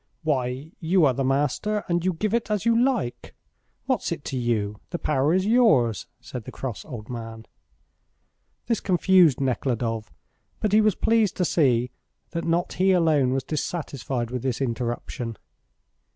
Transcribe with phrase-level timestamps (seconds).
[0.23, 3.35] "Why, you are the master, and you give it as you like.
[3.85, 4.79] What's it to you?
[4.89, 7.45] The power is yours," said the cross old man.
[8.65, 10.11] This confused Nekhludoff,
[10.59, 11.91] but he was pleased to see
[12.31, 15.37] that not he alone was dissatisfied with this interruption.